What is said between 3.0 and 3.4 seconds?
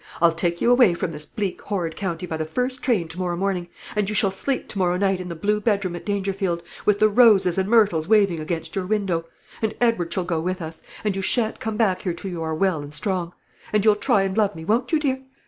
to morrow